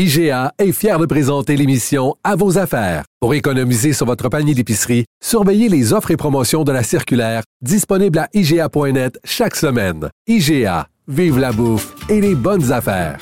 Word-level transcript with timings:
IGA 0.00 0.52
est 0.60 0.70
fier 0.70 0.96
de 1.00 1.06
présenter 1.06 1.56
l'émission 1.56 2.14
À 2.22 2.36
vos 2.36 2.56
affaires. 2.56 3.02
Pour 3.20 3.34
économiser 3.34 3.92
sur 3.92 4.06
votre 4.06 4.28
panier 4.28 4.54
d'épicerie, 4.54 5.06
surveillez 5.20 5.68
les 5.68 5.92
offres 5.92 6.12
et 6.12 6.16
promotions 6.16 6.62
de 6.62 6.70
la 6.70 6.84
circulaire 6.84 7.42
disponible 7.62 8.20
à 8.20 8.28
IGA.net 8.32 9.18
chaque 9.24 9.56
semaine. 9.56 10.08
IGA, 10.28 10.86
vive 11.08 11.40
la 11.40 11.50
bouffe 11.50 11.96
et 12.08 12.20
les 12.20 12.36
bonnes 12.36 12.70
affaires. 12.70 13.18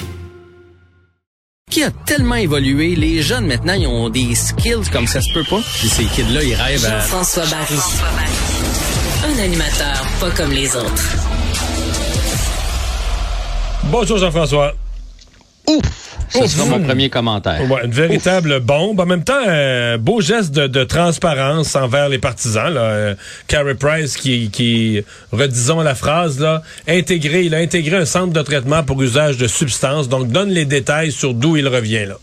Qui 1.70 1.82
a 1.82 1.90
tellement 2.04 2.34
évolué, 2.34 2.94
les 2.94 3.22
jeunes 3.22 3.46
maintenant, 3.46 3.72
ils 3.72 3.86
ont 3.86 4.10
des 4.10 4.34
skills 4.34 4.90
comme 4.92 5.06
ça 5.06 5.22
se 5.22 5.32
peut 5.32 5.46
pas? 5.48 5.62
Puis 5.78 5.88
ces 5.88 6.04
kids-là, 6.04 6.42
ils 6.44 6.54
rêvent 6.54 6.84
à... 6.84 6.98
Jean-François 6.98 7.44
Barry. 7.46 7.78
Un 9.24 9.42
animateur 9.42 10.06
pas 10.20 10.30
comme 10.32 10.50
les 10.50 10.76
autres. 10.76 11.16
Bonjour 13.84 14.18
Jean-François. 14.18 14.74
Ouf! 15.68 16.16
Ce 16.28 16.46
sera 16.46 16.64
mon 16.66 16.80
premier 16.80 17.08
commentaire. 17.08 17.60
Ouais, 17.70 17.84
une 17.84 17.92
véritable 17.92 18.60
bombe. 18.60 18.98
En 19.00 19.06
même 19.06 19.24
temps, 19.24 19.38
un 19.46 19.96
beau 19.98 20.20
geste 20.20 20.52
de, 20.52 20.66
de 20.66 20.84
transparence 20.84 21.76
envers 21.76 22.08
les 22.08 22.18
partisans. 22.18 22.72
Là. 22.72 22.80
Euh, 22.80 23.14
Carey 23.46 23.74
Price 23.74 24.16
qui, 24.16 24.50
qui, 24.50 25.02
redisons 25.32 25.80
la 25.80 25.94
phrase, 25.94 26.40
là, 26.40 26.62
intégré, 26.88 27.44
il 27.44 27.54
a 27.54 27.58
intégré 27.58 27.96
un 27.96 28.04
centre 28.04 28.32
de 28.32 28.42
traitement 28.42 28.82
pour 28.82 29.00
usage 29.02 29.36
de 29.36 29.46
substances. 29.46 30.08
Donc, 30.08 30.28
donne 30.28 30.50
les 30.50 30.64
détails 30.64 31.12
sur 31.12 31.32
d'où 31.32 31.56
il 31.56 31.68
revient. 31.68 32.06
là. 32.06 32.16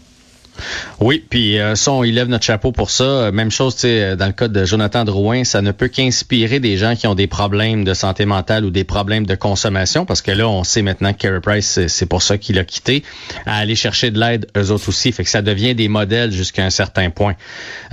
Oui, 0.99 1.23
puis 1.29 1.59
euh, 1.59 1.75
ça, 1.75 1.91
on 1.91 2.03
y 2.03 2.11
lève 2.11 2.27
notre 2.27 2.45
chapeau 2.45 2.71
pour 2.71 2.89
ça. 2.89 3.31
Même 3.31 3.51
chose, 3.51 3.75
sais, 3.75 4.15
dans 4.15 4.27
le 4.27 4.31
cas 4.31 4.47
de 4.47 4.65
Jonathan 4.65 5.03
Drouin, 5.03 5.43
ça 5.43 5.61
ne 5.61 5.71
peut 5.71 5.87
qu'inspirer 5.87 6.59
des 6.59 6.77
gens 6.77 6.95
qui 6.95 7.07
ont 7.07 7.15
des 7.15 7.27
problèmes 7.27 7.83
de 7.83 7.93
santé 7.93 8.25
mentale 8.25 8.65
ou 8.65 8.69
des 8.69 8.83
problèmes 8.83 9.25
de 9.25 9.35
consommation, 9.35 10.05
parce 10.05 10.21
que 10.21 10.31
là, 10.31 10.47
on 10.47 10.63
sait 10.63 10.81
maintenant 10.81 11.13
que 11.13 11.17
Carey 11.17 11.41
Price, 11.41 11.79
c'est 11.87 12.05
pour 12.05 12.21
ça 12.21 12.37
qu'il 12.37 12.59
a 12.59 12.63
quitté, 12.63 13.03
à 13.45 13.57
aller 13.57 13.75
chercher 13.75 14.11
de 14.11 14.19
l'aide 14.19 14.47
eux 14.57 14.71
autres 14.71 14.89
aussi. 14.89 15.11
Fait 15.11 15.23
que 15.23 15.29
ça 15.29 15.41
devient 15.41 15.75
des 15.75 15.87
modèles 15.87 16.31
jusqu'à 16.31 16.63
un 16.63 16.69
certain 16.69 17.09
point. 17.09 17.35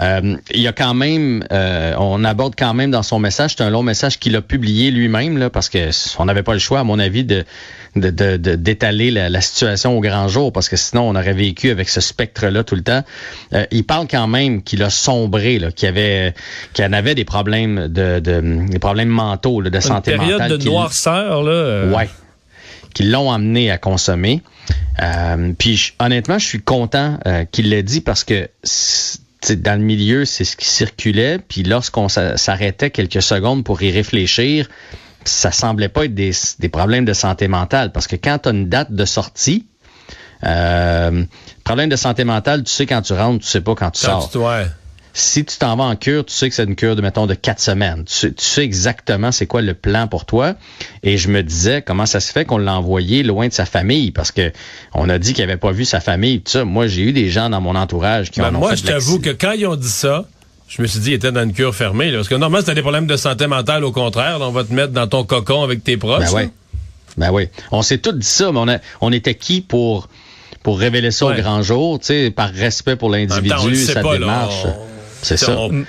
Euh, 0.01 0.37
il 0.53 0.61
y 0.61 0.69
a 0.69 0.73
quand 0.73 0.95
même, 0.95 1.45
euh, 1.53 1.95
on 1.99 2.25
aborde 2.25 2.55
quand 2.57 2.75
même 2.75 2.91
dans 2.91 3.03
son 3.03 3.19
message, 3.19 3.55
c'est 3.57 3.65
un 3.65 3.71
long 3.71 3.83
message 3.83 4.19
qu'il 4.19 4.37
a 4.37 4.43
publié 4.43 4.91
lui-même, 4.91 5.39
là, 5.39 5.51
parce 5.51 5.69
que 5.69 5.91
on 6.19 6.25
n'avait 6.25 6.43
pas 6.43 6.53
le 6.53 6.59
choix, 6.59 6.81
à 6.81 6.85
mon 6.85 6.99
avis, 6.99 7.25
de 7.25 7.45
d'étaler 7.97 9.11
de, 9.11 9.17
la, 9.17 9.29
la, 9.29 9.41
situation 9.41 9.97
au 9.97 10.01
grand 10.01 10.29
jour, 10.29 10.53
parce 10.53 10.69
que 10.69 10.77
sinon, 10.77 11.09
on 11.09 11.17
aurait 11.17 11.33
vécu 11.33 11.71
avec 11.71 11.89
ce 11.89 12.01
spectre-là 12.51 12.65
tout 12.65 12.75
le 12.75 12.83
temps. 12.83 13.03
Euh, 13.53 13.67
il 13.71 13.85
parle 13.85 14.07
quand 14.09 14.27
même 14.27 14.63
qu'il 14.63 14.83
a 14.83 14.91
sombré, 14.91 15.61
qu'il 15.75 15.89
avait, 15.89 16.35
qu'il 16.73 16.85
en 16.85 16.93
avait 16.93 17.15
des 17.15 17.25
problèmes 17.25 17.89
de, 17.89 18.21
de 18.21 18.67
des 18.69 18.79
problèmes 18.79 19.09
mentaux, 19.09 19.61
là, 19.61 19.71
de 19.71 19.81
santé 19.81 20.13
mentale. 20.17 20.31
Une 20.31 20.39
période 20.39 20.61
de 20.61 20.65
noirceur, 20.65 21.43
là. 21.43 21.53
Euh... 21.53 21.95
Ouais. 21.95 22.09
Qui 22.95 23.05
l'ont 23.05 23.31
amené 23.31 23.71
à 23.71 23.79
consommer. 23.79 24.43
Euh, 25.01 25.53
puis 25.57 25.93
honnêtement, 26.01 26.39
je 26.39 26.47
suis 26.47 26.61
content 26.61 27.19
qu'il 27.53 27.71
l'ait 27.71 27.85
dit 27.85 28.01
parce 28.01 28.25
que 28.25 28.49
dans 29.49 29.79
le 29.79 29.85
milieu, 29.85 30.25
c'est 30.25 30.45
ce 30.45 30.57
qui 30.57 30.67
circulait. 30.67 31.39
Puis 31.39 31.63
lorsqu'on 31.63 32.09
s'arrêtait 32.09 32.91
quelques 32.91 33.23
secondes 33.23 33.63
pour 33.63 33.81
y 33.83 33.93
réfléchir, 33.93 34.69
ça 35.25 35.53
semblait 35.53 35.89
pas 35.89 36.07
être 36.07 36.15
des, 36.15 36.33
des 36.59 36.69
problèmes 36.69 37.05
de 37.05 37.13
santé 37.13 37.47
mentale. 37.47 37.93
Parce 37.93 38.09
que 38.09 38.17
quand 38.17 38.39
tu 38.43 38.49
as 38.49 38.53
une 38.53 38.69
date 38.69 38.91
de 38.91 39.05
sortie, 39.05 39.67
euh, 40.45 41.25
problème 41.65 41.89
de 41.89 41.97
santé 41.97 42.25
mentale, 42.25 42.65
tu 42.65 42.73
sais 42.73 42.87
quand 42.87 43.03
tu 43.03 43.13
rentres, 43.13 43.45
tu 43.45 43.51
sais 43.51 43.61
pas 43.61 43.75
quand 43.75 43.91
tu 43.91 44.05
Quand 44.07 44.21
sors. 44.21 44.31
tu- 44.31 44.39
ouais. 44.39 44.67
Si 45.13 45.45
tu 45.45 45.59
t'en 45.59 45.75
vas 45.75 45.85
en 45.85 45.97
cure, 45.97 46.25
tu 46.25 46.33
sais 46.33 46.49
que 46.49 46.55
c'est 46.55 46.63
une 46.63 46.77
cure 46.77 46.95
de, 46.95 47.03
mettons, 47.03 47.27
de 47.27 47.35
quatre 47.35 47.59
semaines. 47.61 48.05
Tu, 48.05 48.15
sais- 48.15 48.33
tu 48.33 48.45
sais 48.45 48.63
exactement 48.63 49.33
c'est 49.33 49.47
quoi 49.47 49.61
le 49.61 49.75
plan 49.75 50.07
pour 50.07 50.25
toi. 50.25 50.55
Et 51.03 51.19
je 51.19 51.29
me 51.29 51.43
disais, 51.43 51.83
comment 51.83 52.07
ça 52.07 52.21
se 52.21 52.31
fait 52.31 52.45
qu'on 52.45 52.59
l'a 52.59 52.75
envoyé 52.75 53.25
loin 53.25 53.49
de 53.49 53.53
sa 53.53 53.67
famille? 53.67 54.13
Parce 54.13 54.31
que 54.31 54.53
on 54.95 55.09
a 55.09 55.19
dit 55.19 55.33
qu'il 55.35 55.43
avait 55.43 55.57
pas 55.57 55.73
vu 55.73 55.85
sa 55.85 55.99
famille. 56.01 56.41
Tout 56.43 56.53
ça. 56.53 56.65
Moi, 56.65 56.87
j'ai 56.87 57.03
eu 57.03 57.13
des 57.13 57.29
gens 57.29 57.51
dans 57.51 57.61
mon 57.61 57.75
entourage 57.75 58.31
qui 58.31 58.39
Ben, 58.41 58.51
en 58.51 58.55
ont 58.55 58.59
moi, 58.61 58.75
je 58.77 58.85
t'avoue 58.85 59.19
que 59.19 59.31
quand 59.31 59.51
ils 59.53 59.67
ont 59.67 59.75
dit 59.75 59.89
ça, 59.89 60.27
je 60.69 60.81
me 60.81 60.87
suis 60.87 61.01
dit, 61.01 61.11
il 61.11 61.15
était 61.15 61.33
dans 61.33 61.43
une 61.43 61.53
cure 61.55 61.75
fermée. 61.75 62.13
Là, 62.13 62.19
parce 62.19 62.29
que 62.29 62.37
normalement, 62.37 62.61
si 62.61 62.67
t'as 62.67 62.75
des 62.75 62.81
problèmes 62.83 63.09
de 63.09 63.17
santé 63.17 63.49
mentale, 63.49 63.83
au 63.85 63.91
contraire, 63.91 64.39
là, 64.39 64.47
on 64.47 64.53
va 64.53 64.63
te 64.63 64.73
mettre 64.73 64.93
dans 64.93 65.09
ton 65.09 65.25
cocon 65.25 65.65
avec 65.65 65.83
tes 65.83 65.97
proches. 65.97 66.27
Ben 66.27 66.33
ouais. 66.33 66.51
Ben 67.17 67.33
oui. 67.33 67.49
On 67.73 67.83
s'est 67.83 67.99
tous 67.99 68.13
dit 68.13 68.25
ça, 68.27 68.53
mais 68.53 68.61
on, 68.61 68.69
a, 68.69 68.79
on 69.01 69.11
était 69.11 69.35
qui 69.35 69.61
pour, 69.61 70.09
pour 70.63 70.79
révéler 70.79 71.11
ça 71.11 71.27
Ouais. 71.27 71.39
au 71.39 71.43
grand 71.43 71.63
jour, 71.63 71.99
tu 71.99 72.07
sais, 72.07 72.31
par 72.31 72.51
respect 72.53 72.97
pour 72.97 73.11
l'individu, 73.11 73.77
sa 73.77 74.01
pas, 74.03 74.13
démarche. 74.19 74.65
On- 74.67 74.75
C'est 75.23 75.37
ça. 75.37 75.57
on- 75.59 75.85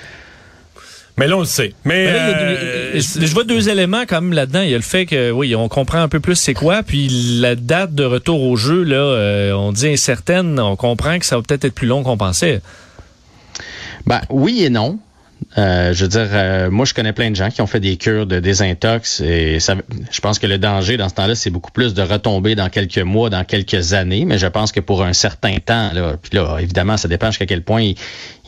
Mais 1.18 1.26
là, 1.26 1.36
on 1.36 1.40
le 1.40 1.46
sait. 1.46 1.74
Mais, 1.84 2.06
Mais 2.06 2.12
là, 2.12 2.18
euh, 2.38 2.92
deux- 2.94 3.00
je, 3.00 3.26
je 3.26 3.34
vois 3.34 3.44
deux 3.44 3.68
éléments 3.68 4.04
quand 4.08 4.22
même 4.22 4.32
là-dedans. 4.32 4.62
Il 4.62 4.70
y 4.70 4.74
a 4.74 4.78
le 4.78 4.82
fait 4.82 5.04
que 5.04 5.30
oui, 5.30 5.54
on 5.54 5.68
comprend 5.68 5.98
un 6.00 6.08
peu 6.08 6.20
plus 6.20 6.36
c'est 6.36 6.54
quoi, 6.54 6.82
puis 6.82 7.08
la 7.40 7.54
date 7.54 7.94
de 7.94 8.04
retour 8.04 8.42
au 8.42 8.56
jeu 8.56 8.82
là, 8.82 8.96
euh, 8.96 9.52
on 9.52 9.72
dit 9.72 9.88
incertaine. 9.88 10.58
On 10.58 10.74
comprend 10.74 11.18
que 11.18 11.26
ça 11.26 11.36
va 11.36 11.42
peut-être 11.42 11.66
être 11.66 11.74
plus 11.74 11.86
long 11.86 12.02
qu'on 12.02 12.16
pensait. 12.16 12.62
Ben 14.06 14.22
oui 14.30 14.64
et 14.64 14.70
non. 14.70 14.98
Euh, 15.58 15.92
je 15.92 16.02
veux 16.04 16.08
dire, 16.08 16.28
euh, 16.32 16.70
moi, 16.70 16.84
je 16.84 16.94
connais 16.94 17.12
plein 17.12 17.30
de 17.30 17.36
gens 17.36 17.50
qui 17.50 17.60
ont 17.62 17.66
fait 17.66 17.80
des 17.80 17.96
cures 17.96 18.26
de 18.26 18.38
désintox 18.40 19.20
et 19.20 19.60
ça, 19.60 19.74
je 20.10 20.20
pense 20.20 20.38
que 20.38 20.46
le 20.46 20.58
danger 20.58 20.96
dans 20.96 21.08
ce 21.08 21.14
temps-là, 21.14 21.34
c'est 21.34 21.50
beaucoup 21.50 21.70
plus 21.72 21.94
de 21.94 22.02
retomber 22.02 22.54
dans 22.54 22.68
quelques 22.68 22.98
mois, 22.98 23.30
dans 23.30 23.44
quelques 23.44 23.92
années. 23.92 24.24
Mais 24.24 24.38
je 24.38 24.46
pense 24.46 24.72
que 24.72 24.80
pour 24.80 25.02
un 25.02 25.12
certain 25.12 25.56
temps, 25.56 25.90
là, 25.92 26.16
puis 26.20 26.36
là, 26.38 26.58
évidemment, 26.60 26.96
ça 26.96 27.08
dépend 27.08 27.26
jusqu'à 27.30 27.46
quel 27.46 27.62
point 27.62 27.82
il, 27.82 27.96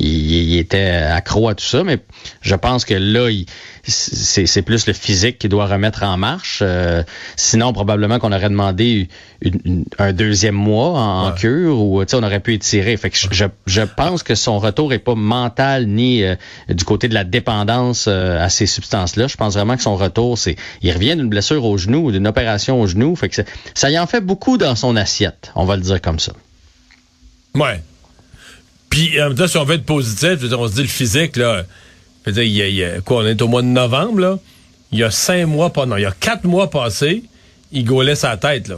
il- 0.00 0.52
il 0.54 0.58
était 0.58 0.90
accro 0.90 1.48
à 1.48 1.54
tout 1.54 1.64
ça. 1.64 1.84
Mais 1.84 1.98
je 2.40 2.54
pense 2.54 2.84
que 2.84 2.94
là, 2.94 3.30
il- 3.30 3.46
c'est 3.86 4.46
c'est 4.46 4.62
plus 4.62 4.86
le 4.86 4.92
physique 4.94 5.38
qui 5.38 5.48
doit 5.48 5.66
remettre 5.66 6.02
en 6.04 6.16
marche. 6.16 6.60
Euh, 6.62 7.02
sinon, 7.36 7.72
probablement 7.72 8.18
qu'on 8.18 8.32
aurait 8.32 8.48
demandé 8.48 9.08
une- 9.42 9.60
une- 9.64 9.84
un 9.98 10.12
deuxième 10.12 10.54
mois 10.54 10.98
en, 10.98 11.32
cure 11.32 11.80
ou 11.80 12.02
tu 12.04 12.10
sais, 12.10 12.16
on 12.16 12.22
aurait 12.22 12.40
pu 12.40 12.54
étirer. 12.54 12.96
Fait 12.96 13.10
que 13.10 13.16
je, 13.18 13.26
je, 13.30 13.44
je 13.66 13.82
pense 13.82 14.22
que 14.22 14.34
son 14.34 14.58
retour 14.58 14.92
est 14.92 14.98
pas 14.98 15.14
mental 15.14 15.86
ni 15.86 16.22
euh, 16.22 16.34
du 16.84 16.86
côté 16.86 17.08
de 17.08 17.14
la 17.14 17.24
dépendance 17.24 18.04
euh, 18.08 18.38
à 18.38 18.50
ces 18.50 18.66
substances-là. 18.66 19.26
Je 19.26 19.36
pense 19.36 19.54
vraiment 19.54 19.74
que 19.74 19.82
son 19.82 19.96
retour, 19.96 20.36
c'est 20.36 20.56
il 20.82 20.92
revient 20.92 21.16
d'une 21.16 21.30
blessure 21.30 21.64
au 21.64 21.78
genou, 21.78 22.12
d'une 22.12 22.26
opération 22.26 22.78
au 22.78 22.86
genou. 22.86 23.16
Fait 23.16 23.30
ça 23.74 23.90
y 23.90 23.98
en 23.98 24.06
fait 24.06 24.20
beaucoup 24.20 24.58
dans 24.58 24.76
son 24.76 24.94
assiette. 24.94 25.50
On 25.54 25.64
va 25.64 25.76
le 25.76 25.82
dire 25.82 26.02
comme 26.02 26.18
ça. 26.18 26.32
Ouais. 27.54 27.82
Puis, 28.90 29.18
en 29.22 29.34
si 29.46 29.56
on 29.56 29.64
veut 29.64 29.76
être 29.76 29.86
positif, 29.86 30.38
on 30.52 30.68
se 30.68 30.74
dit 30.74 30.82
le 30.82 30.88
physique, 30.88 31.36
là. 31.36 31.62
Il 32.26 33.00
quoi, 33.06 33.22
on 33.22 33.26
est 33.26 33.40
au 33.40 33.48
mois 33.48 33.62
de 33.62 33.68
novembre, 33.68 34.20
là. 34.20 34.38
Il 34.92 34.98
y 34.98 35.04
a 35.04 35.10
cinq 35.10 35.46
mois, 35.46 35.72
pas, 35.72 35.86
il 35.96 36.02
y 36.02 36.04
a 36.04 36.12
quatre 36.12 36.44
mois 36.44 36.68
passés, 36.68 37.24
il 37.72 37.84
gaulait 37.86 38.14
sa 38.14 38.36
tête, 38.36 38.68
là. 38.68 38.76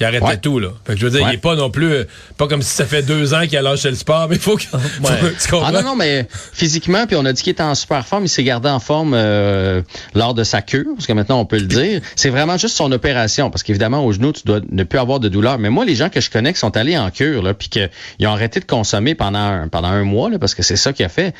Il 0.00 0.06
arrêtait 0.06 0.24
Ouais. 0.24 0.36
tout, 0.38 0.58
là. 0.58 0.68
Fait 0.86 0.94
que 0.94 0.98
je 1.00 1.04
veux 1.06 1.10
dire, 1.10 1.22
Ouais. 1.22 1.32
il 1.32 1.34
est 1.34 1.38
pas 1.38 1.54
non 1.56 1.70
plus, 1.70 1.92
euh, 1.92 2.04
pas 2.38 2.48
comme 2.48 2.62
si 2.62 2.70
ça 2.74 2.86
fait 2.86 3.02
deux 3.02 3.34
ans 3.34 3.42
qu'il 3.46 3.58
a 3.58 3.62
lâché 3.62 3.90
le 3.90 3.96
sport, 3.96 4.26
mais 4.30 4.36
il 4.36 4.40
faut 4.40 4.56
que, 4.56 4.62
faut- 4.62 4.78
tu 4.78 5.48
comprends? 5.50 5.66
Ah 5.68 5.72
non, 5.72 5.82
non, 5.82 5.96
mais 5.96 6.26
physiquement, 6.52 7.06
puis 7.06 7.16
on 7.16 7.24
a 7.26 7.32
dit 7.32 7.42
qu'il 7.42 7.50
était 7.52 7.62
en 7.62 7.74
super 7.74 8.06
forme, 8.06 8.24
il 8.24 8.28
s'est 8.28 8.42
gardé 8.44 8.68
en 8.70 8.80
forme 8.80 9.12
euh, 9.14 9.82
lors 10.14 10.32
de 10.34 10.42
sa 10.42 10.62
cure, 10.62 10.86
parce 10.96 11.06
que 11.06 11.12
maintenant 11.12 11.38
on 11.40 11.44
peut 11.44 11.58
le 11.58 11.66
dire. 11.66 12.00
C'est 12.16 12.30
vraiment 12.30 12.56
juste 12.56 12.76
son 12.76 12.90
opération, 12.92 13.50
parce 13.50 13.62
qu'évidemment, 13.62 14.04
au 14.04 14.12
genou, 14.12 14.32
tu 14.32 14.42
dois 14.44 14.60
ne 14.70 14.84
plus 14.84 14.98
avoir 14.98 15.20
de 15.20 15.28
douleur. 15.28 15.58
Mais 15.58 15.68
moi, 15.70 15.84
les 15.84 15.94
gens 15.94 16.08
que 16.08 16.20
je 16.20 16.30
connais 16.30 16.52
qui 16.54 16.58
sont 16.60 16.76
allés 16.76 16.96
en 16.96 17.10
cure, 17.10 17.42
là, 17.42 17.52
puis 17.52 17.68
qu'ils 17.68 17.90
ont 18.26 18.30
arrêté 18.32 18.60
de 18.60 18.64
consommer 18.64 19.14
pendant 19.14 19.38
un, 19.38 19.68
pendant 19.68 19.88
un 19.88 20.04
mois, 20.04 20.30
là, 20.30 20.38
parce 20.38 20.54
que 20.54 20.62
c'est 20.62 20.76
ça 20.76 20.92
qu'il 20.94 21.04
a 21.04 21.08
fait, 21.10 21.34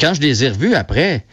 quand 0.00 0.14
je 0.14 0.20
les 0.22 0.42
ai 0.44 0.48
revus 0.48 0.74
après, 0.74 1.24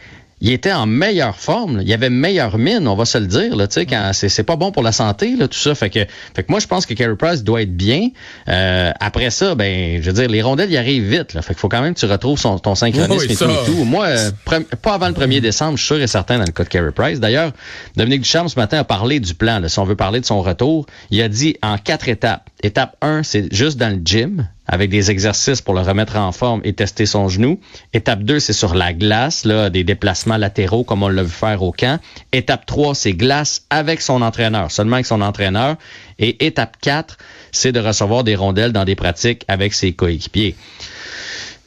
il 0.44 0.52
était 0.52 0.72
en 0.72 0.84
meilleure 0.86 1.36
forme. 1.36 1.78
là. 1.78 1.82
Il 1.86 1.92
avait 1.92 2.10
meilleure 2.10 2.58
mine, 2.58 2.86
on 2.86 2.94
va 2.94 3.06
se 3.06 3.16
le 3.16 3.26
dire. 3.26 3.56
Là, 3.56 3.66
tu 3.66 3.74
sais, 3.74 3.86
quand 3.86 4.10
c'est, 4.12 4.28
c'est 4.28 4.42
pas 4.42 4.56
bon 4.56 4.72
pour 4.72 4.82
la 4.82 4.92
santé, 4.92 5.36
là, 5.36 5.48
tout 5.48 5.58
ça. 5.58 5.74
Fait 5.74 5.88
que, 5.88 6.00
fait 6.36 6.42
que 6.44 6.50
moi, 6.50 6.60
je 6.60 6.66
pense 6.66 6.84
que 6.84 6.92
Carey 6.92 7.16
Price 7.16 7.42
doit 7.42 7.62
être 7.62 7.74
bien. 7.74 8.10
Euh, 8.48 8.90
après 9.00 9.30
ça, 9.30 9.54
ben, 9.54 10.02
je 10.02 10.06
veux 10.06 10.12
dire, 10.12 10.28
les 10.28 10.42
rondelles, 10.42 10.70
y 10.70 10.76
arrivent 10.76 11.08
vite. 11.08 11.32
Là. 11.32 11.40
Fait 11.40 11.54
qu'il 11.54 11.60
faut 11.60 11.70
quand 11.70 11.80
même 11.80 11.94
que 11.94 12.00
tu 12.00 12.04
retrouves 12.06 12.38
son, 12.38 12.58
ton 12.58 12.74
synchronisme 12.74 13.12
Oui, 13.26 13.32
et 13.32 13.34
tout 13.36 13.44
et 13.44 13.64
tout. 13.64 13.84
Moi, 13.84 14.04
euh, 14.04 14.30
pre- 14.46 14.64
pas 14.76 14.92
avant 14.94 15.08
le 15.08 15.14
1er 15.14 15.40
décembre, 15.40 15.78
je 15.78 15.82
suis 15.84 15.94
sûr 15.94 16.02
et 16.02 16.06
certain 16.06 16.36
dans 16.38 16.44
le 16.44 16.52
cas 16.52 16.64
de 16.64 16.68
Carey 16.68 16.92
Price. 16.92 17.20
D'ailleurs, 17.20 17.52
Dominique 17.96 18.20
Ducharme, 18.20 18.48
ce 18.48 18.56
matin, 18.58 18.78
a 18.80 18.84
parlé 18.84 19.20
du 19.20 19.34
plan. 19.34 19.60
là. 19.60 19.70
si 19.70 19.78
on 19.78 19.84
veut 19.84 19.96
parler 19.96 20.20
de 20.20 20.26
son 20.26 20.42
retour, 20.42 20.84
il 21.10 21.22
a 21.22 21.28
dit 21.28 21.56
en 21.62 21.78
quatre 21.78 22.08
étapes. 22.08 22.50
Étape 22.64 22.96
1, 23.02 23.24
c'est 23.24 23.54
juste 23.54 23.76
dans 23.76 23.94
le 23.94 24.00
gym, 24.02 24.48
avec 24.66 24.88
des 24.88 25.10
exercices 25.10 25.60
pour 25.60 25.74
le 25.74 25.82
remettre 25.82 26.16
en 26.16 26.32
forme 26.32 26.62
et 26.64 26.72
tester 26.72 27.04
son 27.04 27.28
genou. 27.28 27.60
Étape 27.92 28.22
2, 28.22 28.40
c'est 28.40 28.54
sur 28.54 28.74
la 28.74 28.94
glace, 28.94 29.44
là, 29.44 29.68
des 29.68 29.84
déplacements 29.84 30.38
latéraux 30.38 30.82
comme 30.82 31.02
on 31.02 31.08
l'a 31.08 31.22
vu 31.22 31.28
faire 31.28 31.62
au 31.62 31.72
camp. 31.72 32.00
Étape 32.32 32.64
3, 32.64 32.94
c'est 32.94 33.12
glace 33.12 33.66
avec 33.68 34.00
son 34.00 34.22
entraîneur, 34.22 34.70
seulement 34.70 34.94
avec 34.94 35.04
son 35.04 35.20
entraîneur. 35.20 35.76
Et 36.18 36.46
étape 36.46 36.78
4, 36.80 37.18
c'est 37.52 37.70
de 37.70 37.80
recevoir 37.80 38.24
des 38.24 38.34
rondelles 38.34 38.72
dans 38.72 38.86
des 38.86 38.96
pratiques 38.96 39.44
avec 39.46 39.74
ses 39.74 39.92
coéquipiers. 39.92 40.56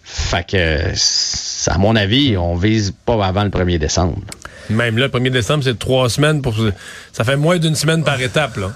Fait 0.04 0.48
que, 0.48 0.94
à 1.70 1.78
mon 1.78 1.96
avis, 1.96 2.38
on 2.38 2.56
vise 2.56 2.92
pas 3.06 3.24
avant 3.24 3.44
le 3.44 3.52
1er 3.52 3.78
décembre. 3.78 4.18
Même 4.72 4.98
là, 4.98 5.10
le 5.14 5.20
1er 5.20 5.30
décembre, 5.30 5.64
c'est 5.64 5.78
trois 5.78 6.10
semaines 6.10 6.42
pour. 6.42 6.56
Ça 7.14 7.24
fait 7.24 7.38
moins 7.38 7.60
d'une 7.60 7.76
semaine 7.76 8.04
par 8.04 8.20
étape, 8.20 8.58
là. 8.58 8.74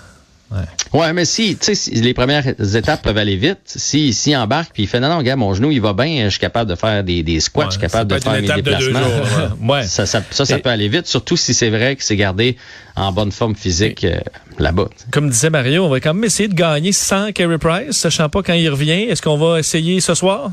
Ouais. 0.93 1.13
mais 1.13 1.25
si, 1.25 1.55
tu 1.55 1.65
sais, 1.65 1.75
si 1.75 1.91
les 1.91 2.13
premières 2.13 2.45
étapes 2.75 3.01
peuvent 3.01 3.17
aller 3.17 3.37
vite, 3.37 3.59
si, 3.65 4.13
si 4.13 4.35
embarque 4.35 4.71
puis 4.73 4.83
il 4.83 4.87
fait 4.87 4.99
non, 4.99 5.09
non, 5.09 5.19
regarde, 5.19 5.39
mon 5.39 5.53
genou, 5.53 5.71
il 5.71 5.81
va 5.81 5.93
bien, 5.93 6.25
je 6.25 6.31
suis 6.31 6.39
capable 6.39 6.69
de 6.69 6.75
faire 6.75 7.03
des, 7.03 7.23
des 7.23 7.39
squats, 7.39 7.65
je 7.65 7.71
suis 7.71 7.81
capable 7.81 8.11
de 8.11 8.19
faire 8.19 8.33
mes 8.33 8.47
déplacements. 8.47 8.99
ouais. 9.69 9.83
Ça, 9.83 10.05
ça, 10.05 10.21
ça, 10.29 10.45
ça 10.45 10.59
peut 10.59 10.69
aller 10.69 10.89
vite, 10.89 11.07
surtout 11.07 11.37
si 11.37 11.53
c'est 11.53 11.69
vrai 11.69 11.95
que 11.95 12.03
c'est 12.03 12.17
gardé 12.17 12.57
en 12.95 13.11
bonne 13.11 13.31
forme 13.31 13.55
physique 13.55 14.03
euh, 14.03 14.19
là-bas. 14.59 14.89
Comme 15.11 15.29
disait 15.29 15.49
Mario, 15.49 15.85
on 15.85 15.89
va 15.89 15.99
quand 15.99 16.13
même 16.13 16.25
essayer 16.25 16.49
de 16.49 16.53
gagner 16.55 16.91
sans 16.91 17.31
Carey 17.31 17.57
Price, 17.57 17.97
sachant 17.97 18.27
pas 18.27 18.43
quand 18.43 18.53
il 18.53 18.69
revient. 18.69 19.03
Est-ce 19.03 19.21
qu'on 19.21 19.37
va 19.37 19.59
essayer 19.59 20.01
ce 20.01 20.13
soir? 20.13 20.51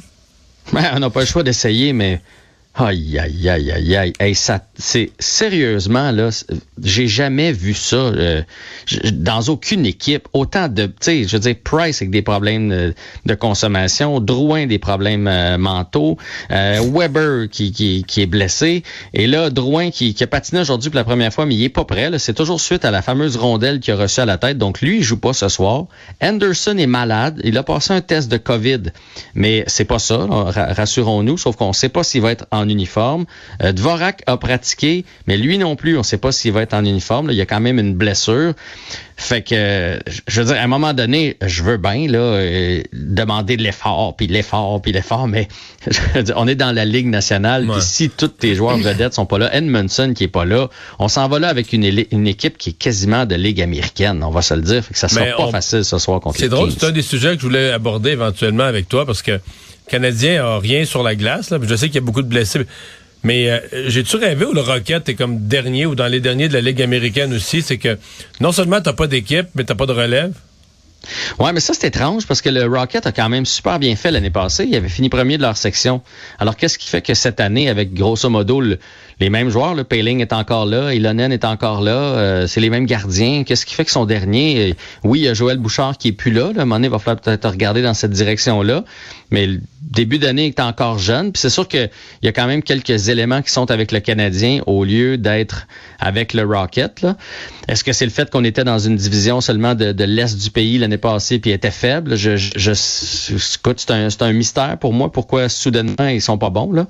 Ouais, 0.72 0.82
on 0.94 1.00
n'a 1.00 1.10
pas 1.10 1.20
le 1.20 1.26
choix 1.26 1.42
d'essayer, 1.42 1.92
mais 1.92 2.20
Aïe, 2.80 3.18
aïe, 3.18 3.48
aïe, 3.48 3.72
aïe, 3.72 3.96
aïe. 3.96 4.12
Hey, 4.20 4.36
ça, 4.36 4.60
c'est 4.76 5.10
sérieusement, 5.18 6.12
là, 6.12 6.30
j'ai 6.80 7.08
jamais 7.08 7.50
vu 7.50 7.74
ça 7.74 7.96
euh, 7.96 8.42
dans 9.12 9.40
aucune 9.48 9.84
équipe. 9.84 10.28
Autant 10.32 10.68
de, 10.68 10.86
tu 10.86 11.26
je 11.26 11.32
veux 11.32 11.40
dire, 11.40 11.56
Price 11.64 12.00
avec 12.00 12.10
des 12.10 12.22
problèmes 12.22 12.68
de, 12.68 12.94
de 13.26 13.34
consommation, 13.34 14.20
Drouin 14.20 14.66
des 14.66 14.78
problèmes 14.78 15.26
euh, 15.26 15.58
mentaux, 15.58 16.18
euh, 16.52 16.80
Weber 16.92 17.48
qui, 17.50 17.72
qui, 17.72 18.04
qui, 18.06 18.22
est 18.22 18.26
blessé, 18.26 18.84
et 19.12 19.26
là, 19.26 19.50
Drouin 19.50 19.90
qui, 19.90 20.14
qui 20.14 20.22
a 20.22 20.28
patiné 20.28 20.60
aujourd'hui 20.60 20.90
pour 20.90 20.98
la 20.98 21.04
première 21.04 21.32
fois, 21.32 21.46
mais 21.46 21.56
il 21.56 21.64
est 21.64 21.68
pas 21.70 21.84
prêt. 21.84 22.16
C'est 22.18 22.34
toujours 22.34 22.60
suite 22.60 22.84
à 22.84 22.92
la 22.92 23.02
fameuse 23.02 23.36
rondelle 23.36 23.80
qu'il 23.80 23.94
a 23.94 23.96
reçue 23.96 24.20
à 24.20 24.26
la 24.26 24.38
tête. 24.38 24.56
Donc, 24.56 24.80
lui, 24.82 24.98
il 24.98 25.02
joue 25.02 25.18
pas 25.18 25.32
ce 25.32 25.48
soir. 25.48 25.86
Anderson 26.22 26.78
est 26.78 26.86
malade. 26.86 27.40
Il 27.42 27.58
a 27.58 27.64
passé 27.64 27.92
un 27.92 28.02
test 28.02 28.30
de 28.30 28.36
COVID, 28.36 28.82
mais 29.34 29.64
c'est 29.66 29.84
pas 29.84 29.98
ça, 29.98 30.18
rassurons-nous, 30.76 31.38
sauf 31.38 31.56
qu'on 31.56 31.72
sait 31.72 31.88
pas 31.88 32.04
s'il 32.04 32.22
va 32.22 32.30
être 32.30 32.46
en 32.52 32.57
uniforme. 32.66 33.26
Euh, 33.62 33.72
Dvorak 33.72 34.22
a 34.26 34.38
pratiqué, 34.38 35.04
mais 35.26 35.36
lui 35.36 35.58
non 35.58 35.76
plus, 35.76 35.96
on 35.96 35.98
ne 35.98 36.04
sait 36.04 36.16
pas 36.16 36.32
s'il 36.32 36.52
va 36.52 36.62
être 36.62 36.74
en 36.74 36.84
uniforme. 36.84 37.30
il 37.30 37.36
y 37.36 37.42
a 37.42 37.46
quand 37.46 37.60
même 37.60 37.78
une 37.78 37.94
blessure. 37.94 38.54
Fait 39.20 39.42
que, 39.42 39.98
je 40.28 40.40
veux 40.40 40.46
dire, 40.46 40.56
à 40.56 40.60
un 40.60 40.68
moment 40.68 40.94
donné, 40.94 41.36
je 41.44 41.64
veux 41.64 41.76
bien 41.76 42.06
là 42.06 42.18
euh, 42.18 42.82
demander 42.92 43.56
de 43.56 43.64
l'effort, 43.64 44.14
puis 44.16 44.28
l'effort, 44.28 44.80
puis 44.80 44.92
l'effort, 44.92 45.26
mais 45.26 45.48
on 46.36 46.46
est 46.46 46.54
dans 46.54 46.70
la 46.70 46.84
Ligue 46.84 47.08
nationale, 47.08 47.66
puis 47.66 47.82
si 47.82 48.10
tous 48.10 48.28
tes 48.28 48.54
joueurs 48.54 48.76
vedettes 48.78 49.14
sont 49.14 49.26
pas 49.26 49.38
là, 49.38 49.52
Edmondson 49.52 50.12
qui 50.14 50.22
est 50.22 50.28
pas 50.28 50.44
là, 50.44 50.70
on 51.00 51.08
s'en 51.08 51.26
va 51.28 51.40
là 51.40 51.48
avec 51.48 51.72
une, 51.72 51.84
une, 52.12 52.28
équipe 52.28 52.56
qui 52.58 52.70
est 52.70 52.78
quasiment 52.78 53.26
de 53.26 53.34
Ligue 53.34 53.60
américaine, 53.60 54.22
on 54.22 54.30
va 54.30 54.40
se 54.40 54.54
le 54.54 54.62
dire. 54.62 54.84
Fait 54.84 54.94
que 54.94 55.00
ça 55.00 55.08
sera 55.08 55.36
pas 55.36 55.50
facile 55.50 55.84
ce 55.84 55.98
soir 55.98 56.20
contre 56.20 56.38
C'est 56.38 56.48
drôle, 56.48 56.70
c'est 56.70 56.86
un 56.86 56.92
des 56.92 57.02
sujets 57.02 57.34
que 57.34 57.40
je 57.40 57.46
voulais 57.46 57.72
aborder 57.72 58.10
éventuellement 58.10 58.64
avec 58.64 58.88
toi, 58.88 59.04
parce 59.04 59.22
que 59.22 59.40
Canadien 59.88 60.44
a 60.44 60.58
rien 60.58 60.84
sur 60.84 61.02
la 61.02 61.14
glace. 61.14 61.52
Je 61.62 61.74
sais 61.74 61.86
qu'il 61.86 61.96
y 61.96 61.98
a 61.98 62.02
beaucoup 62.02 62.22
de 62.22 62.28
blessés. 62.28 62.60
Mais 63.24 63.50
euh, 63.50 63.58
j'ai-tu 63.88 64.16
rêvé 64.16 64.44
où 64.44 64.52
le 64.52 64.60
Rocket 64.60 65.08
est 65.08 65.14
comme 65.14 65.48
dernier 65.48 65.86
ou 65.86 65.94
dans 65.94 66.06
les 66.06 66.20
derniers 66.20 66.48
de 66.48 66.54
la 66.54 66.60
Ligue 66.60 66.80
américaine 66.82 67.34
aussi? 67.34 67.62
C'est 67.62 67.78
que 67.78 67.98
non 68.40 68.52
seulement 68.52 68.80
t'as 68.80 68.92
pas 68.92 69.08
d'équipe, 69.08 69.48
mais 69.54 69.64
t'as 69.64 69.74
pas 69.74 69.86
de 69.86 69.92
relève. 69.92 70.32
Ouais, 71.38 71.52
mais 71.52 71.60
ça, 71.60 71.74
c'est 71.74 71.86
étrange 71.86 72.26
parce 72.26 72.42
que 72.42 72.48
le 72.48 72.66
Rocket 72.66 73.06
a 73.06 73.12
quand 73.12 73.28
même 73.28 73.46
super 73.46 73.78
bien 73.78 73.94
fait 73.96 74.10
l'année 74.10 74.30
passée. 74.30 74.66
Il 74.68 74.74
avait 74.74 74.88
fini 74.88 75.08
premier 75.08 75.36
de 75.36 75.42
leur 75.42 75.56
section. 75.56 76.02
Alors, 76.38 76.56
qu'est-ce 76.56 76.78
qui 76.78 76.88
fait 76.88 77.02
que 77.02 77.14
cette 77.14 77.40
année, 77.40 77.68
avec 77.68 77.94
grosso 77.94 78.28
modo 78.28 78.60
les 78.60 79.30
mêmes 79.30 79.48
joueurs, 79.48 79.74
le 79.74 79.84
Payling 79.84 80.20
est 80.20 80.32
encore 80.32 80.66
là, 80.66 80.92
Ilonen 80.94 81.32
est 81.32 81.44
encore 81.44 81.80
là, 81.80 81.92
euh, 81.92 82.46
c'est 82.46 82.60
les 82.60 82.70
mêmes 82.70 82.86
gardiens. 82.86 83.42
Qu'est-ce 83.44 83.66
qui 83.66 83.74
fait 83.74 83.84
que 83.84 83.90
son 83.90 84.06
dernier, 84.06 84.70
euh, 84.70 84.74
oui, 85.02 85.20
il 85.20 85.24
y 85.24 85.28
a 85.28 85.34
Joël 85.34 85.58
Bouchard 85.58 85.96
qui 85.98 86.08
est 86.08 86.12
plus 86.12 86.30
là. 86.30 86.52
Là. 86.52 86.60
À 86.60 86.62
un 86.62 86.64
moment 86.64 86.76
donné, 86.76 86.88
il 86.88 86.90
va 86.90 86.98
falloir 86.98 87.20
peut-être 87.20 87.48
regarder 87.48 87.82
dans 87.82 87.94
cette 87.94 88.12
direction-là. 88.12 88.84
Mais 89.30 89.48
début 89.90 90.18
d'année 90.18 90.46
est 90.46 90.60
encore 90.60 90.98
jeune. 90.98 91.32
Puis 91.32 91.40
c'est 91.40 91.50
sûr 91.50 91.66
qu'il 91.66 91.90
y 92.22 92.28
a 92.28 92.32
quand 92.32 92.46
même 92.46 92.62
quelques 92.62 93.08
éléments 93.08 93.42
qui 93.42 93.50
sont 93.50 93.70
avec 93.70 93.92
le 93.92 94.00
Canadien 94.00 94.60
au 94.66 94.84
lieu 94.84 95.18
d'être 95.18 95.66
avec 95.98 96.34
le 96.34 96.44
Rocket. 96.44 97.06
Est-ce 97.68 97.84
que 97.84 97.92
c'est 97.92 98.04
le 98.04 98.10
fait 98.10 98.30
qu'on 98.30 98.44
était 98.44 98.64
dans 98.64 98.78
une 98.78 98.96
division 98.96 99.40
seulement 99.40 99.74
de, 99.74 99.92
de 99.92 100.04
l'Est 100.04 100.36
du 100.36 100.50
pays 100.50 100.78
l'année 100.78 100.98
passée 100.98 101.38
puis 101.38 101.50
était 101.50 101.70
faible? 101.70 102.16
Je, 102.16 102.36
je, 102.36 102.50
je 102.56 103.56
écoute, 103.56 103.80
c'est 103.80 103.90
un, 103.92 104.08
un, 104.20 104.32
mystère 104.32 104.78
pour 104.78 104.92
moi 104.92 105.10
pourquoi 105.12 105.48
soudainement 105.48 106.08
ils 106.08 106.22
sont 106.22 106.38
pas 106.38 106.50
bons. 106.50 106.72
Là. 106.72 106.86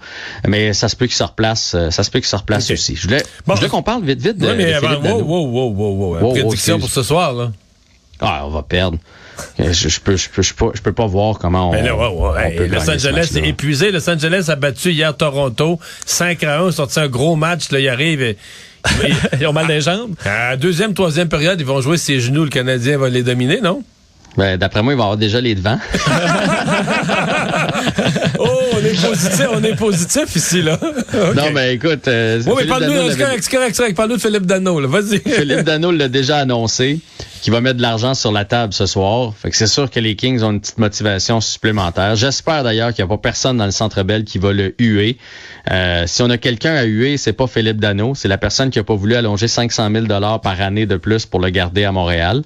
Mais 0.47 0.73
ça 0.73 0.89
se 0.89 0.97
peut 0.97 1.07
qu'ils 1.07 1.17
se 1.17 1.25
replacent. 1.25 1.77
Ça 1.91 2.03
se 2.03 2.11
peut 2.11 2.21
qu'ils 2.21 2.29
se 2.29 2.37
replacent 2.37 2.71
aussi. 2.71 2.97
Je 2.97 3.05
voulais, 3.05 3.23
voulais 3.47 3.69
qu'on 3.69 3.83
parle 3.83 4.05
vite 4.05 4.21
vite 4.21 4.39
de, 4.39 4.47
oui, 4.47 4.55
mais 4.57 4.73
avant, 4.75 5.21
wow, 5.21 5.47
wow, 5.47 5.73
wow, 5.73 6.19
wow, 6.21 6.31
Prédiction 6.33 6.79
pour 6.79 6.91
ce 6.91 7.03
soir, 7.03 7.33
là. 7.33 7.53
Ah, 8.21 8.43
on 8.45 8.51
va 8.51 8.63
perdre. 8.63 8.99
Je, 9.59 9.89
je, 9.89 10.01
peux, 10.01 10.17
je, 10.17 10.29
peux, 10.29 10.43
je, 10.43 10.55
peux, 10.55 10.71
je 10.75 10.83
peux 10.83 10.93
pas 10.93 11.07
voir 11.07 11.39
comment 11.39 11.71
on. 11.71 11.73
Mais 11.73 11.83
là, 11.83 11.97
ouais, 11.97 12.09
ouais. 12.09 12.69
Los 12.69 12.91
Angeles 12.91 13.33
est 13.37 13.49
épuisé. 13.49 13.91
Los 13.91 14.09
Angeles 14.09 14.47
a 14.49 14.57
battu 14.57 14.93
hier 14.93 15.17
Toronto 15.17 15.79
5 16.07 16.45
à 16.45 16.61
1, 16.61 16.73
sorti 16.73 17.01
un 17.01 17.09
gros 17.09 17.37
match. 17.37 17.71
Là, 17.71 17.81
il 17.81 17.89
arrive. 17.89 18.23
Et, 18.23 18.37
ils 19.41 19.47
ont 19.47 19.53
mal 19.53 19.67
des 19.67 19.81
jambes. 19.81 20.15
À 20.25 20.57
deuxième, 20.57 20.95
troisième 20.95 21.29
période, 21.29 21.61
ils 21.61 21.67
vont 21.67 21.81
jouer 21.81 21.97
ses 21.97 22.21
genoux. 22.21 22.45
Le 22.45 22.51
Canadien 22.51 22.99
va 22.99 23.09
les 23.09 23.23
dominer, 23.23 23.61
non? 23.61 23.83
Ben, 24.37 24.57
D'après 24.57 24.83
moi, 24.83 24.93
il 24.93 24.97
va 24.97 25.05
avoir 25.05 25.17
déjà 25.17 25.41
les 25.41 25.55
devants. 25.55 25.79
oh, 28.39 28.78
est 28.89 29.03
positif, 29.09 29.47
on 29.53 29.63
est 29.63 29.77
positif 29.77 30.37
ici, 30.37 30.63
là. 30.63 30.79
Non, 31.37 31.51
mais 31.53 31.75
écoute. 31.75 32.09
Euh, 32.09 32.43
oui, 32.47 32.53
mais 32.59 32.67
parle-nous, 32.67 33.11
c'est 33.11 33.19
correct, 33.19 33.45
c'est 33.45 33.77
correct, 33.77 33.97
parle-nous 33.97 34.17
de 34.17 34.21
Philippe 34.21 34.47
Dano, 34.47 34.87
Vas-y. 34.89 35.19
Philippe 35.27 35.63
Dano 35.63 35.91
l'a 35.91 36.09
déjà 36.09 36.39
annoncé 36.39 37.01
qui 37.41 37.51
va 37.51 37.61
mettre 37.61 37.77
de 37.77 37.83
l'argent 37.83 38.15
sur 38.15 38.33
la 38.33 38.45
table 38.45 38.73
ce 38.73 38.87
soir. 38.87 39.33
Fait 39.37 39.51
que 39.51 39.57
c'est 39.57 39.67
sûr 39.67 39.91
que 39.91 40.01
les 40.01 40.17
Kings 40.17 40.43
ont 40.43 40.51
une 40.51 40.61
petite 40.61 40.79
motivation 40.79 41.41
supplémentaire. 41.41 42.17
J'espère 42.17 42.65
d'ailleurs 42.65 42.93
qu'il 42.93 43.05
n'y 43.05 43.11
a 43.11 43.17
pas 43.17 43.21
personne 43.21 43.57
dans 43.59 43.65
le 43.65 43.71
Centre 43.71 44.03
Bell 44.03 44.25
qui 44.25 44.39
va 44.39 44.53
le 44.53 44.75
huer. 44.79 45.19
Euh, 45.71 46.05
si 46.07 46.23
on 46.23 46.31
a 46.31 46.39
quelqu'un 46.39 46.75
à 46.75 46.85
huer, 46.85 47.17
c'est 47.17 47.33
pas 47.33 47.47
Philippe 47.47 47.79
Dano, 47.79 48.15
c'est 48.15 48.29
la 48.29 48.39
personne 48.39 48.71
qui 48.71 48.79
a 48.79 48.85
pas 48.85 48.95
voulu 48.95 49.15
allonger 49.15 49.49
500 49.49 49.91
000 49.93 50.07
dollars 50.07 50.41
par 50.41 50.61
année 50.61 50.87
de 50.87 50.97
plus 50.97 51.27
pour 51.27 51.41
le 51.41 51.51
garder 51.51 51.85
à 51.85 51.93
Montréal. 51.93 52.43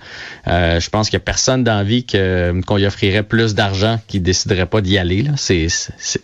Euh, 0.49 0.81
je 0.81 0.91
pense 0.91 1.09
qu'il 1.09 1.17
n'y 1.17 1.23
a 1.23 1.25
personne 1.25 1.65
d'envie 1.65 2.05
qu'on 2.05 2.77
lui 2.77 2.87
offrirait 2.87 3.23
plus 3.23 3.55
d'argent 3.55 3.99
qui 4.09 4.21
déciderait 4.21 4.67
pas 4.67 4.81
d'y 4.81 4.99
aller. 4.99 5.25
C'est, 5.37 5.69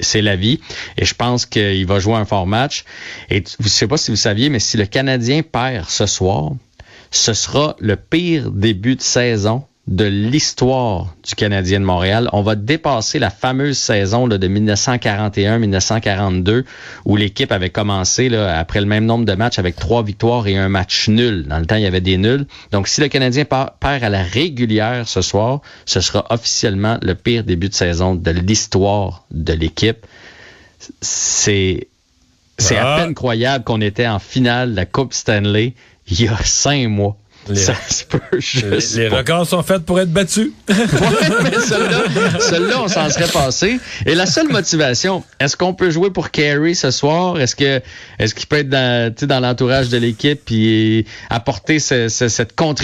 c'est, 0.08 0.22
la 0.22 0.36
vie. 0.36 0.60
Et 0.96 1.04
je 1.04 1.14
pense 1.14 1.46
qu'il 1.46 1.86
va 1.86 1.98
jouer 1.98 2.14
un 2.14 2.24
fort 2.24 2.46
match. 2.46 2.84
Et 3.30 3.44
je 3.60 3.68
sais 3.68 3.86
pas 3.86 3.96
si 3.96 4.10
vous 4.10 4.16
saviez, 4.16 4.48
mais 4.48 4.58
si 4.58 4.76
le 4.76 4.86
Canadien 4.86 5.42
perd 5.42 5.88
ce 5.88 6.06
soir, 6.06 6.52
ce 7.10 7.32
sera 7.32 7.76
le 7.78 7.96
pire 7.96 8.50
début 8.50 8.96
de 8.96 9.02
saison 9.02 9.64
de 9.88 10.04
l'histoire 10.04 11.14
du 11.26 11.34
Canadien 11.34 11.80
de 11.80 11.86
Montréal. 11.86 12.28
On 12.34 12.42
va 12.42 12.56
dépasser 12.56 13.18
la 13.18 13.30
fameuse 13.30 13.78
saison 13.78 14.28
de 14.28 14.36
1941-1942 14.36 16.64
où 17.06 17.16
l'équipe 17.16 17.50
avait 17.50 17.70
commencé 17.70 18.28
là, 18.28 18.58
après 18.58 18.80
le 18.80 18.86
même 18.86 19.06
nombre 19.06 19.24
de 19.24 19.32
matchs 19.32 19.58
avec 19.58 19.76
trois 19.76 20.02
victoires 20.02 20.46
et 20.46 20.58
un 20.58 20.68
match 20.68 21.08
nul. 21.08 21.46
Dans 21.48 21.58
le 21.58 21.64
temps, 21.64 21.76
il 21.76 21.82
y 21.82 21.86
avait 21.86 22.02
des 22.02 22.18
nuls. 22.18 22.44
Donc, 22.70 22.86
si 22.86 23.00
le 23.00 23.08
Canadien 23.08 23.46
perd 23.46 23.70
à 23.80 24.10
la 24.10 24.22
régulière 24.22 25.08
ce 25.08 25.22
soir, 25.22 25.62
ce 25.86 26.00
sera 26.00 26.26
officiellement 26.28 26.98
le 27.00 27.14
pire 27.14 27.42
début 27.42 27.70
de 27.70 27.74
saison 27.74 28.14
de 28.14 28.30
l'histoire 28.30 29.24
de 29.30 29.54
l'équipe. 29.54 30.04
C'est 31.00 31.88
c'est 32.58 32.76
à 32.76 32.96
ah. 32.96 33.00
peine 33.00 33.14
croyable 33.14 33.64
qu'on 33.64 33.80
était 33.80 34.06
en 34.06 34.18
finale 34.18 34.72
de 34.72 34.76
la 34.76 34.84
Coupe 34.84 35.14
Stanley 35.14 35.72
il 36.10 36.22
y 36.22 36.28
a 36.28 36.36
cinq 36.44 36.88
mois. 36.88 37.16
Les, 37.48 37.56
ça 37.56 37.74
se 37.88 38.04
peut 38.04 38.20
juste 38.38 38.96
les, 38.96 39.08
records 39.08 39.46
sont 39.46 39.62
faits 39.62 39.84
pour 39.84 39.98
être 40.00 40.12
battus. 40.12 40.50
oui, 40.68 40.74
mais 41.42 41.58
celui-là, 41.58 42.82
on 42.82 42.88
s'en 42.88 43.08
serait 43.08 43.30
passé. 43.30 43.80
Et 44.04 44.14
la 44.14 44.26
seule 44.26 44.48
motivation, 44.48 45.24
est-ce 45.40 45.56
qu'on 45.56 45.72
peut 45.72 45.90
jouer 45.90 46.10
pour 46.10 46.30
Carey 46.30 46.74
ce 46.74 46.90
soir? 46.90 47.40
Est-ce 47.40 47.56
que 47.56 47.80
est-ce 48.18 48.34
qu'il 48.34 48.46
peut 48.46 48.58
être 48.58 48.68
dans, 48.68 49.14
dans 49.22 49.40
l'entourage 49.40 49.88
de 49.88 49.96
l'équipe 49.96 50.42
et 50.50 51.06
apporter 51.30 51.78
cette 51.78 52.54
contribution? 52.54 52.78